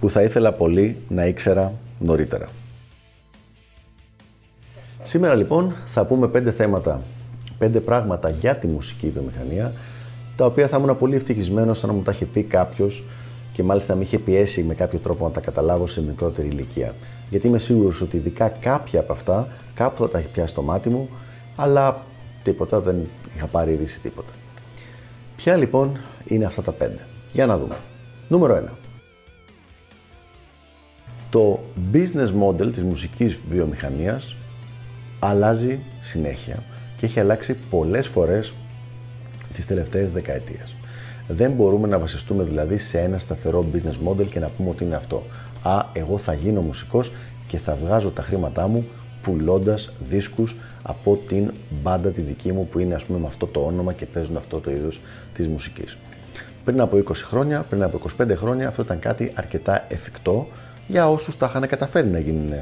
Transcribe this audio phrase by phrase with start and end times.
[0.00, 2.46] που θα ήθελα πολύ να ήξερα νωρίτερα.
[5.02, 7.00] Σήμερα λοιπόν θα πούμε πέντε θέματα,
[7.58, 9.72] πέντε πράγματα για τη μουσική βιομηχανία,
[10.36, 13.04] τα οποία θα ήμουν πολύ ευτυχισμένος αν μου τα είχε πει κάποιος
[13.52, 16.94] και μάλιστα με είχε πιέσει με κάποιο τρόπο να τα καταλάβω σε μικρότερη ηλικία.
[17.30, 20.88] Γιατί είμαι σίγουρος ότι ειδικά κάποια από αυτά κάπου θα τα έχει πιάσει το μάτι
[20.88, 21.08] μου,
[21.56, 22.02] αλλά
[22.42, 22.96] τίποτα δεν
[23.36, 24.32] είχα πάρει είδηση τίποτα.
[25.36, 26.98] Ποια λοιπόν είναι αυτά τα πέντε;
[27.32, 27.76] Για να δούμε.
[28.28, 28.87] Νούμερο 1
[31.30, 31.60] το
[31.92, 34.34] business model της μουσικής βιομηχανίας
[35.18, 36.62] αλλάζει συνέχεια
[36.96, 38.52] και έχει αλλάξει πολλές φορές
[39.52, 40.74] τις τελευταίες δεκαετίες.
[41.28, 44.96] Δεν μπορούμε να βασιστούμε δηλαδή σε ένα σταθερό business model και να πούμε ότι είναι
[44.96, 45.22] αυτό.
[45.62, 47.12] Α, εγώ θα γίνω μουσικός
[47.48, 48.86] και θα βγάζω τα χρήματά μου
[49.22, 51.50] πουλώντας δίσκους από την
[51.82, 54.60] μπάντα τη δική μου που είναι ας πούμε με αυτό το όνομα και παίζουν αυτό
[54.60, 55.00] το είδος
[55.34, 55.96] της μουσικής.
[56.64, 60.48] Πριν από 20 χρόνια, πριν από 25 χρόνια αυτό ήταν κάτι αρκετά εφικτό
[60.88, 62.52] για όσους τα είχαν καταφέρει να γίνουν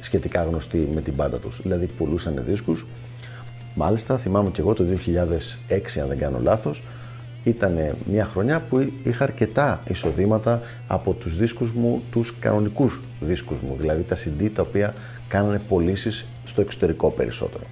[0.00, 1.60] σχετικά γνωστοί με την πάντα τους.
[1.62, 2.86] Δηλαδή πουλούσαν δίσκους.
[3.74, 4.84] Μάλιστα θυμάμαι και εγώ το
[5.68, 6.82] 2006 αν δεν κάνω λάθος
[7.44, 7.78] ήταν
[8.10, 14.02] μια χρονιά που είχα αρκετά εισοδήματα από τους δίσκους μου, τους κανονικούς δίσκους μου, δηλαδή
[14.02, 14.94] τα CD τα οποία
[15.28, 17.64] κάνανε πωλήσεις στο εξωτερικό περισσότερο.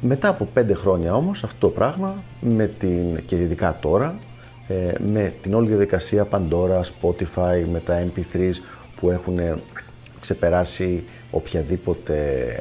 [0.00, 4.14] Μετά από πέντε χρόνια όμως αυτό το πράγμα με την, και ειδικά τώρα
[4.72, 8.54] ε, με την όλη διαδικασία Pandora, Spotify, με τα MP3s
[9.00, 9.38] που έχουν
[10.20, 12.56] ξεπεράσει οποιαδήποτε,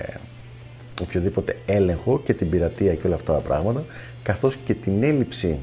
[1.02, 3.84] οποιοδήποτε έλεγχο και την πειρατεία και όλα αυτά τα πράγματα,
[4.24, 5.58] καθώς και την έλλειψη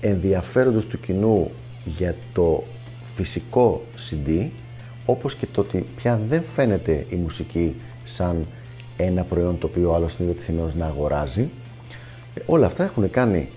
[0.00, 1.50] ενδιαφέροντος του κοινού
[1.84, 2.64] για το
[3.14, 4.46] φυσικό CD,
[5.06, 8.46] όπως και το ότι πια δεν φαίνεται η μουσική σαν
[8.96, 11.48] ένα προϊόν το οποίο ο άλλος είναι διατεθειμένος να αγοράζει.
[12.34, 13.48] Ε, όλα αυτά έχουν κάνει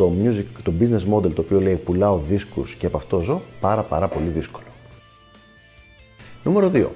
[0.00, 3.82] το, music, το business model το οποίο λέει πουλάω δίσκους και από αυτό ζω πάρα
[3.82, 4.64] πάρα πολύ δύσκολο.
[6.44, 6.86] Νούμερο 2.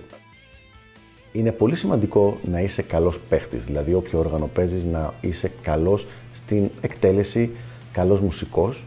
[1.33, 6.71] Είναι πολύ σημαντικό να είσαι καλός παίχτης, δηλαδή όποιο όργανο παίζεις να είσαι καλός στην
[6.81, 7.51] εκτέλεση,
[7.93, 8.85] καλός μουσικός,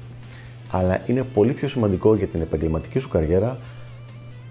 [0.72, 3.60] αλλά είναι πολύ πιο σημαντικό για την επαγγελματική σου καριέρα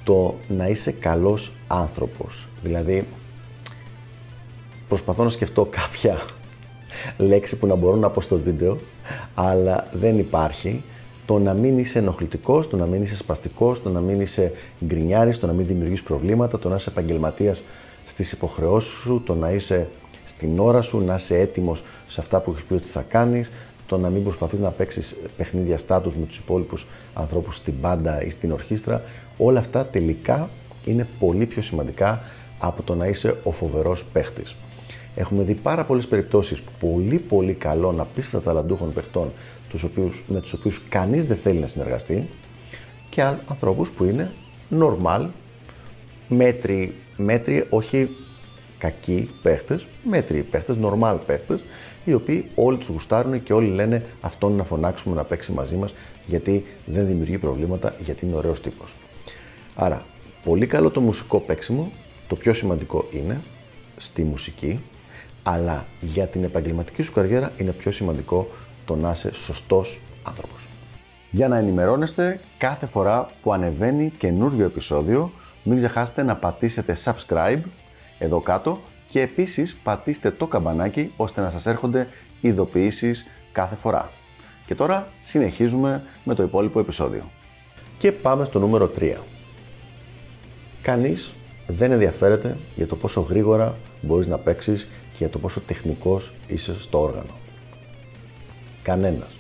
[0.05, 2.49] το να είσαι καλός άνθρωπος.
[2.63, 3.07] Δηλαδή,
[4.89, 6.25] προσπαθώ να σκεφτώ κάποια
[7.17, 8.77] λέξη που να μπορώ να πω στο βίντεο,
[9.35, 10.83] αλλά δεν υπάρχει.
[11.27, 14.53] Το να μην είσαι ενοχλητικός, το να μην είσαι σπαστικός, το να μην είσαι
[14.85, 17.63] γκρινιάρης, το να μην δημιουργείς προβλήματα, το να είσαι επαγγελματίας
[18.07, 19.89] στις υποχρεώσεις σου, το να είσαι
[20.25, 23.51] στην ώρα σου, να είσαι έτοιμος σε αυτά που έχεις πει ότι θα κάνεις,
[23.87, 28.31] το να μην προσπαθείς να παίξεις παιχνίδια στάτους με τους υπόλοιπους ανθρώπους στην μπάντα ή
[28.31, 29.03] στην ορχήστρα.
[29.39, 30.49] Όλα αυτά τελικά
[30.85, 32.23] είναι πολύ πιο σημαντικά
[32.59, 34.55] από το να είσαι ο φοβερός παίχτης.
[35.17, 39.33] Έχουμε δει πάρα πολλές περιπτώσεις πολύ πολύ καλών απίστευτα ταλαντούχων παιχτών
[39.69, 42.29] τους οποίους, με τους οποίους κανείς δεν θέλει να συνεργαστεί
[43.11, 44.33] και ανθρώπους που είναι
[44.81, 45.27] normal,
[46.29, 48.09] μέτροι, μέτροι όχι
[48.79, 51.61] κακοί παίχτες, μέτροι παίχτες, normal παίχτες,
[52.05, 55.95] οι οποίοι όλοι τους γουστάρουν και όλοι λένε αυτόν να φωνάξουμε να παίξει μαζί μας
[56.27, 58.95] γιατί δεν δημιουργεί προβλήματα, γιατί είναι ωραίος τύπος.
[59.75, 60.05] Άρα,
[60.45, 61.91] πολύ καλό το μουσικό παίξιμο.
[62.29, 63.41] Το πιο σημαντικό είναι
[63.97, 64.81] στη μουσική
[65.49, 68.49] αλλά για την επαγγελματική σου καριέρα είναι πιο σημαντικό
[68.85, 70.61] το να είσαι σωστός άνθρωπος.
[71.31, 75.31] Για να ενημερώνεστε κάθε φορά που ανεβαίνει καινούριο επεισόδιο,
[75.63, 77.61] μην ξεχάσετε να πατήσετε subscribe
[78.19, 78.79] εδώ κάτω
[79.09, 82.09] και επίσης πατήστε το καμπανάκι ώστε να σας έρχονται
[82.41, 84.11] ειδοποιήσεις κάθε φορά.
[84.67, 87.23] Και τώρα συνεχίζουμε με το υπόλοιπο επεισόδιο.
[87.99, 89.15] Και πάμε στο νούμερο 3.
[90.83, 91.33] Κανείς
[91.67, 96.81] δεν ενδιαφέρεται για το πόσο γρήγορα μπορείς να παίξεις και για το πόσο τεχνικός είσαι
[96.81, 97.35] στο όργανο.
[98.83, 99.37] Κανένας.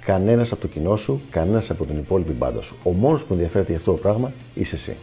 [0.00, 2.76] Κανένας από το κοινό σου, κανένας από την υπόλοιπη μπάντα σου.
[2.82, 4.96] Ο μόνος που ενδιαφέρεται για αυτό το πράγμα είσαι εσύ.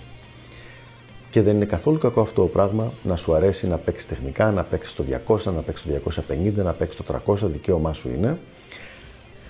[1.30, 4.64] Και δεν είναι καθόλου κακό αυτό το πράγμα να σου αρέσει να παίξεις τεχνικά, να
[4.64, 8.38] παίξεις το 200, να παίξεις το 250, να παίξεις το 300, δικαίωμά σου είναι.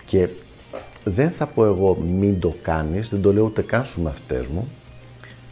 [0.06, 0.28] Και
[1.04, 4.68] δεν θα πω εγώ μην το κάνεις, δεν το λέω ούτε καν σου μαθητές μου,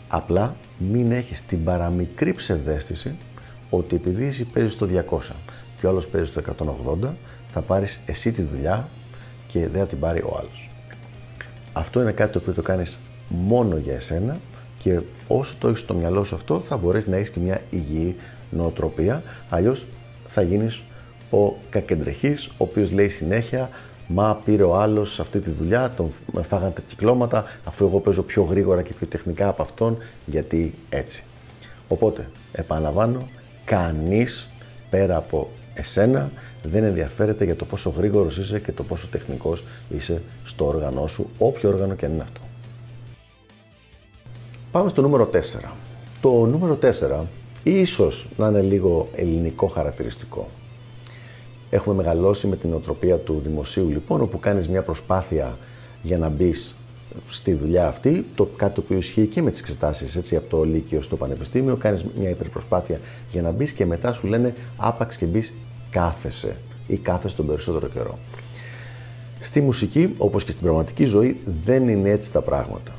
[0.07, 3.15] απλά μην έχεις την παραμικρή ψευδέστηση
[3.69, 5.19] ότι επειδή εσύ παίζεις στο 200
[5.79, 6.41] και ο άλλος παίζει στο
[7.03, 7.07] 180,
[7.47, 8.89] θα πάρεις εσύ τη δουλειά
[9.47, 10.69] και δεν θα την πάρει ο άλλος.
[11.73, 14.38] Αυτό είναι κάτι το οποίο το κάνεις μόνο για εσένα
[14.79, 18.15] και όσο το έχεις στο μυαλό σου αυτό θα μπορέσεις να έχεις και μια υγιή
[18.50, 19.23] νοοτροπία.
[19.50, 19.85] Αλλιώς
[20.27, 20.81] θα γίνεις
[21.31, 23.69] ο κακεντρεχής, ο οποίος λέει συνέχεια
[24.07, 26.13] Μα πήρε ο άλλος αυτή τη δουλειά, τον
[26.47, 31.23] φάγανε τα κυκλώματα, αφού εγώ παίζω πιο γρήγορα και πιο τεχνικά από αυτόν, γιατί έτσι.
[31.88, 33.27] Οπότε, επαναλαμβάνω,
[33.65, 34.47] κανείς
[34.89, 36.31] πέρα από εσένα
[36.63, 41.29] δεν ενδιαφέρεται για το πόσο γρήγορος είσαι και το πόσο τεχνικός είσαι στο όργανό σου,
[41.38, 42.39] όποιο όργανο και αν είναι αυτό.
[44.71, 45.69] Πάμε στο νούμερο 4.
[46.21, 47.23] Το νούμερο 4
[47.63, 50.47] ίσως να είναι λίγο ελληνικό χαρακτηριστικό.
[51.69, 55.57] Έχουμε μεγαλώσει με την οτροπία του δημοσίου λοιπόν, όπου κάνεις μια προσπάθεια
[56.03, 56.75] για να μπεις
[57.29, 60.63] στη δουλειά αυτή, το κάτι το οποίο ισχύει και με τις εξετάσεις, έτσι, από το
[60.63, 63.00] Λύκειο στο Πανεπιστήμιο, κάνεις μια υπερπροσπάθεια
[63.31, 65.53] για να μπεις και μετά σου λένε άπαξ και μπεις
[65.89, 66.56] κάθεσαι
[66.88, 68.17] ή κάθεσαι τον περισσότερο καιρό.
[69.39, 72.91] Στη μουσική, όπως και στην πραγματική ζωή, δεν είναι έτσι τα πράγματα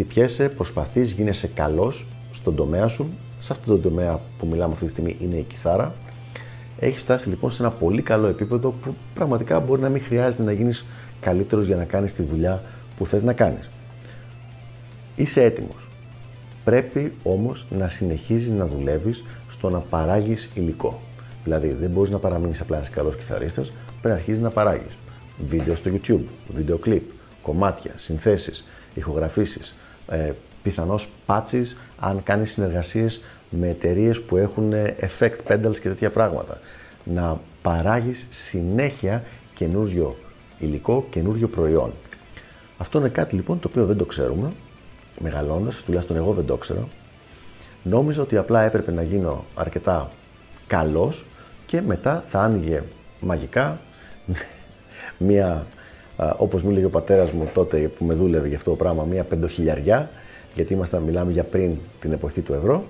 [0.00, 3.08] χτυπιέσαι, προσπαθείς, γίνεσαι καλός στον τομέα σου.
[3.38, 5.94] Σε αυτόν τον τομέα που μιλάμε αυτή τη στιγμή είναι η κιθάρα.
[6.78, 10.52] Έχεις φτάσει λοιπόν σε ένα πολύ καλό επίπεδο που πραγματικά μπορεί να μην χρειάζεται να
[10.52, 10.84] γίνεις
[11.20, 12.62] καλύτερος για να κάνεις τη δουλειά
[13.00, 13.68] που θες να κάνεις.
[15.16, 15.88] Είσαι έτοιμος.
[16.64, 21.00] Πρέπει όμως να συνεχίζεις να δουλεύεις στο να παράγεις υλικό.
[21.44, 24.96] Δηλαδή, δεν μπορείς να παραμείνεις απλά ένας καλός κιθαρίστας, πρέπει να αρχίσει να παράγεις.
[25.46, 26.24] Βίντεο στο YouTube,
[26.54, 27.02] βίντεο κλιπ,
[27.42, 29.76] κομμάτια, συνθέσεις, ηχογραφήσεις,
[30.08, 30.32] ε,
[30.62, 33.20] πιθανώς patches αν κάνεις συνεργασίες
[33.50, 36.60] με εταιρείες που έχουν ε, effect pedals και τέτοια πράγματα.
[37.04, 39.24] Να παράγεις συνέχεια
[39.54, 40.16] καινούριο
[40.58, 41.92] υλικό, καινούριο προϊόν.
[42.80, 44.52] Αυτό είναι κάτι λοιπόν το οποίο δεν το ξέρουμε,
[45.18, 46.88] μεγαλώντας, τουλάχιστον εγώ δεν το ξέρω.
[47.82, 50.08] Νόμιζα ότι απλά έπρεπε να γίνω αρκετά
[50.66, 51.24] καλός
[51.66, 52.82] και μετά θα άνοιγε
[53.20, 53.78] μαγικά
[55.18, 55.66] μία
[56.36, 59.24] Όπως μου έλεγε ο πατέρας μου τότε που με δούλευε για αυτό το πράγμα, μία
[59.24, 60.10] πεντοχιλιαριά,
[60.54, 62.84] γιατί ήμασταν, μιλάμε για πριν την εποχή του ευρώ,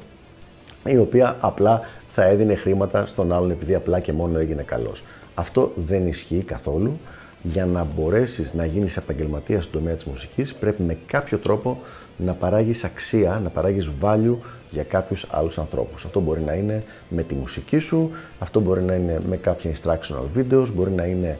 [0.84, 1.80] η οποία απλά
[2.12, 5.02] θα έδινε χρήματα στον άλλον επειδή απλά και μόνο έγινε καλός.
[5.34, 6.98] Αυτό δεν ισχύει καθόλου.
[7.42, 11.78] Για να μπορέσεις να γίνεις επαγγελματίας στον τομέα της μουσικής, πρέπει με κάποιο τρόπο
[12.16, 14.36] να παράγεις αξία, να παράγεις value
[14.70, 16.04] για κάποιους άλλους ανθρώπους.
[16.04, 20.38] Αυτό μπορεί να είναι με τη μουσική σου, αυτό μπορεί να είναι με κάποια instructional
[20.38, 21.38] videos, μπορεί να είναι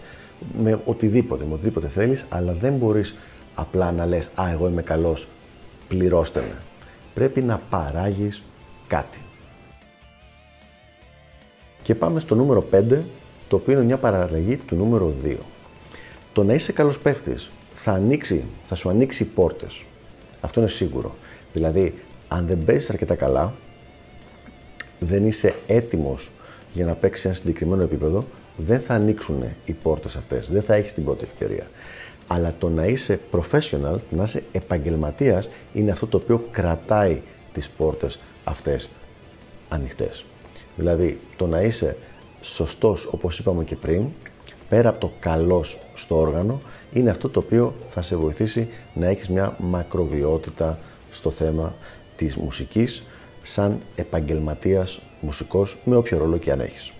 [0.63, 3.17] με οτιδήποτε, με οτιδήποτε θέλεις, αλλά δεν μπορείς
[3.55, 5.29] απλά να λες «Α, εγώ είμαι καλός,
[5.89, 6.57] πληρώστε με».
[7.15, 8.43] Πρέπει να παράγεις
[8.87, 9.19] κάτι.
[11.83, 12.99] Και πάμε στο νούμερο 5,
[13.49, 15.37] το οποίο είναι μια παραλλαγή του νούμερο 2.
[16.33, 19.83] Το να είσαι καλός παίχτης θα, ανοίξει, θα σου ανοίξει πόρτες.
[20.41, 21.15] Αυτό είναι σίγουρο.
[21.53, 21.95] Δηλαδή,
[22.29, 23.53] αν δεν παίζεις αρκετά καλά,
[24.99, 26.31] δεν είσαι έτοιμος
[26.73, 28.25] για να παίξεις ένα συγκεκριμένο επίπεδο,
[28.57, 31.71] δεν θα ανοίξουν οι πόρτες αυτές, δεν θα έχεις την πρώτη ευκαιρία.
[32.27, 37.21] Αλλά το να είσαι professional, να είσαι επαγγελματίας, είναι αυτό το οποίο κρατάει
[37.53, 38.89] τις πόρτες αυτές
[39.69, 40.25] ανοιχτές.
[40.77, 41.97] Δηλαδή, το να είσαι
[42.41, 44.05] σωστός, όπως είπαμε και πριν,
[44.71, 46.61] πέρα από το καλός στο όργανο,
[46.93, 50.79] είναι αυτό το οποίο θα σε βοηθήσει να έχεις μια μακροβιότητα
[51.11, 51.75] στο θέμα
[52.17, 53.03] της μουσικής,
[53.43, 56.93] σαν επαγγελματίας μουσικός, με όποιο ρόλο και αν έχεις.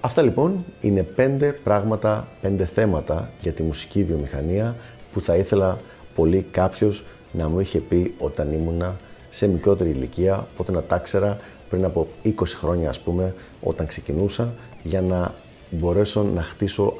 [0.00, 4.76] Αυτά λοιπόν είναι πέντε πράγματα, πέντε θέματα για τη μουσική βιομηχανία
[5.12, 5.78] που θα ήθελα
[6.14, 8.96] πολύ κάποιος να μου είχε πει όταν ήμουνα
[9.30, 11.36] σε μικρότερη ηλικία, οπότε να τα ξέρα
[11.70, 15.34] πριν από 20 χρόνια ας πούμε, όταν ξεκινούσα, για να
[15.70, 16.96] μπορέσω να χτίσω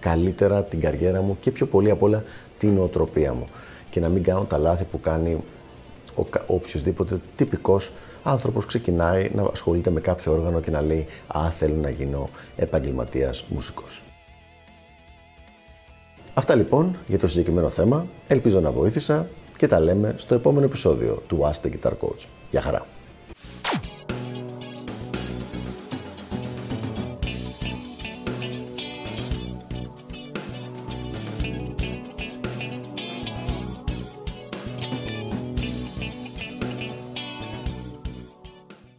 [0.00, 2.24] καλύτερα την καριέρα μου και πιο πολύ απ' όλα
[2.58, 3.46] την νοοτροπία μου
[3.90, 5.44] και να μην κάνω τα λάθη που κάνει
[6.14, 7.90] ο, οποιοδήποτε τυπικός
[8.22, 13.44] άνθρωπος ξεκινάει να ασχολείται με κάποιο όργανο και να λέει Α, θέλω να γίνω επαγγελματίας
[13.48, 14.00] μουσικός.
[16.34, 18.06] Αυτά λοιπόν για το συγκεκριμένο θέμα.
[18.28, 22.26] Ελπίζω να βοήθησα και τα λέμε στο επόμενο επεισόδιο του Ask the Guitar Coach.
[22.50, 22.95] Γεια χαρά!